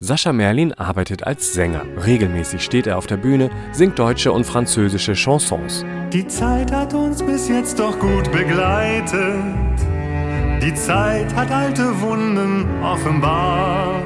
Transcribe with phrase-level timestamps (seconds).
[0.00, 1.82] Sascha Merlin arbeitet als Sänger.
[2.06, 5.84] Regelmäßig steht er auf der Bühne, singt deutsche und französische Chansons.
[6.12, 9.42] Die Zeit hat uns bis jetzt doch gut begleitet.
[10.62, 14.04] Die Zeit hat alte Wunden offenbart.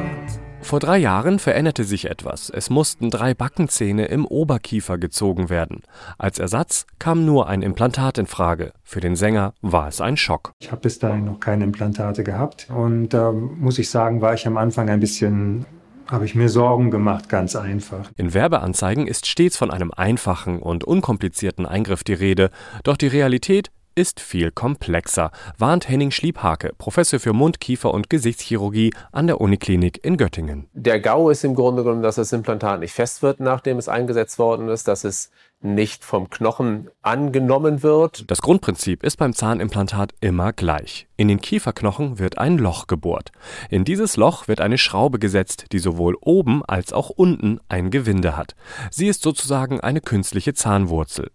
[0.63, 2.49] Vor drei Jahren veränderte sich etwas.
[2.49, 5.83] Es mussten drei Backenzähne im Oberkiefer gezogen werden.
[6.17, 8.73] Als Ersatz kam nur ein Implantat in Frage.
[8.83, 10.53] Für den Sänger war es ein Schock.
[10.61, 14.33] Ich habe bis dahin noch keine Implantate gehabt und da äh, muss ich sagen, war
[14.33, 15.67] ich am Anfang ein bisschen
[16.11, 18.11] habe ich mir Sorgen gemacht, ganz einfach.
[18.17, 22.51] In Werbeanzeigen ist stets von einem einfachen und unkomplizierten Eingriff die Rede,
[22.85, 28.93] doch die Realität ist viel komplexer, warnt Henning Schliebhake, Professor für Mund-, Kiefer- und Gesichtschirurgie
[29.13, 30.69] an der Uniklinik in Göttingen.
[30.73, 34.39] Der GAU ist im Grunde genommen, dass das Implantat nicht fest wird, nachdem es eingesetzt
[34.39, 35.31] worden ist, dass es
[35.63, 38.31] nicht vom Knochen angenommen wird.
[38.31, 41.07] Das Grundprinzip ist beim Zahnimplantat immer gleich.
[41.17, 43.33] In den Kieferknochen wird ein Loch gebohrt.
[43.71, 48.37] In dieses Loch wird eine Schraube gesetzt, die sowohl oben als auch unten ein Gewinde
[48.37, 48.55] hat.
[48.91, 51.31] Sie ist sozusagen eine künstliche Zahnwurzel.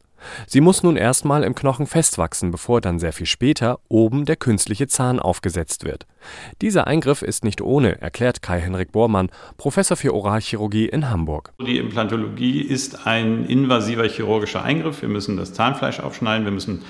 [0.48, 4.88] Sie muss nun erstmal im Knochen festwachsen, bevor dann sehr viel später oben der künstliche
[4.88, 6.06] Zahn aufgesetzt wird.
[6.62, 11.54] Dieser Eingriff ist nicht ohne, erklärt Kai-Henrik Bormann, Professor für Oralchirurgie in Hamburg.
[11.60, 15.02] Die Implantologie ist ein invasiver chirurgischer Eingriff.
[15.02, 16.84] Wir müssen das Zahnfleisch aufschneiden, wir müssen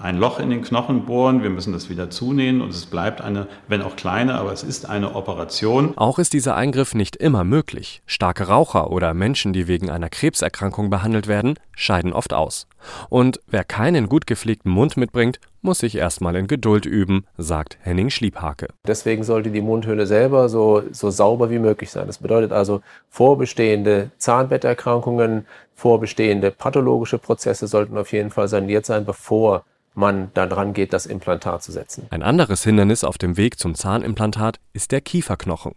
[0.00, 3.46] ein Loch in den Knochen bohren, wir müssen das wieder zunähen und es bleibt eine,
[3.66, 5.92] wenn auch kleine, aber es ist eine Operation.
[5.96, 8.02] Auch ist dieser Eingriff nicht immer möglich.
[8.06, 12.66] Starke Raucher oder Menschen, die wegen einer Krebserkrankung behandelt werden, scheiden oft aus.
[13.08, 18.10] Und wer keinen gut gepflegten Mund mitbringt, muss sich erstmal in Geduld üben, sagt Henning
[18.10, 18.68] Schliebhake.
[18.86, 22.06] Deswegen sollte die Mundhöhle selber so, so sauber wie möglich sein.
[22.06, 29.64] Das bedeutet also, vorbestehende Zahnbetterkrankungen, vorbestehende pathologische Prozesse sollten auf jeden Fall saniert sein, bevor
[29.98, 32.06] man daran geht, das Implantat zu setzen.
[32.10, 35.72] Ein anderes Hindernis auf dem Weg zum Zahnimplantat ist der Kieferknochen.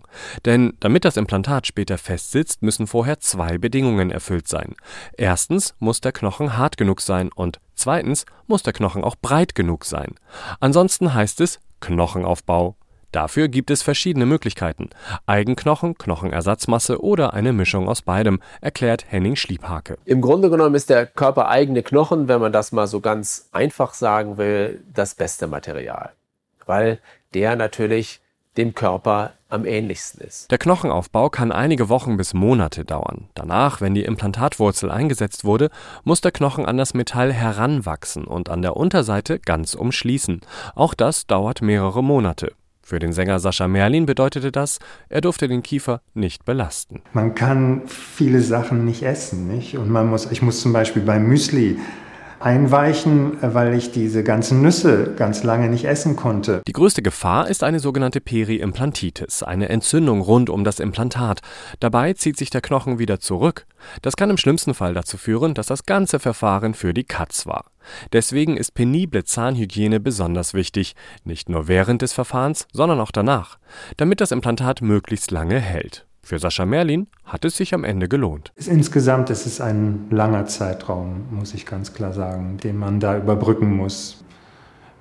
[0.45, 4.75] Denn damit das Implantat später fest sitzt, müssen vorher zwei Bedingungen erfüllt sein.
[5.17, 9.85] Erstens muss der Knochen hart genug sein und zweitens muss der Knochen auch breit genug
[9.85, 10.15] sein.
[10.59, 12.75] Ansonsten heißt es Knochenaufbau
[13.11, 14.89] Dafür gibt es verschiedene Möglichkeiten:
[15.25, 19.97] Eigenknochen, Knochenersatzmasse oder eine Mischung aus beidem, erklärt Henning Schliebhake.
[20.05, 24.37] Im Grunde genommen ist der körpereigene Knochen, wenn man das mal so ganz einfach sagen
[24.37, 26.11] will, das beste Material,
[26.65, 26.99] weil
[27.33, 28.21] der natürlich
[28.57, 30.51] dem Körper am ähnlichsten ist.
[30.51, 33.29] Der Knochenaufbau kann einige Wochen bis Monate dauern.
[33.33, 35.69] Danach, wenn die Implantatwurzel eingesetzt wurde,
[36.03, 40.41] muss der Knochen an das Metall heranwachsen und an der Unterseite ganz umschließen.
[40.75, 42.53] Auch das dauert mehrere Monate.
[42.91, 47.01] Für den Sänger Sascha Merlin bedeutete das, er durfte den Kiefer nicht belasten.
[47.13, 49.77] Man kann viele Sachen nicht essen, nicht?
[49.77, 51.79] Und man muss, ich muss zum Beispiel beim Müsli
[52.41, 56.63] einweichen, weil ich diese ganzen Nüsse ganz lange nicht essen konnte.
[56.67, 61.39] Die größte Gefahr ist eine sogenannte Periimplantitis, eine Entzündung rund um das Implantat.
[61.79, 63.67] Dabei zieht sich der Knochen wieder zurück.
[64.01, 67.70] Das kann im schlimmsten Fall dazu führen, dass das ganze Verfahren für die Katz war.
[68.13, 73.57] Deswegen ist penible Zahnhygiene besonders wichtig, nicht nur während des Verfahrens, sondern auch danach,
[73.97, 76.05] damit das Implantat möglichst lange hält.
[76.23, 78.51] Für Sascha Merlin hat es sich am Ende gelohnt.
[78.55, 83.75] Insgesamt ist es ein langer Zeitraum, muss ich ganz klar sagen, den man da überbrücken
[83.75, 84.23] muss.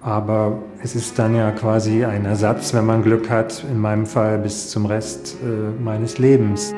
[0.03, 4.39] Aber es ist dann ja quasi ein Ersatz, wenn man Glück hat, in meinem Fall
[4.39, 6.73] bis zum Rest äh, meines Lebens.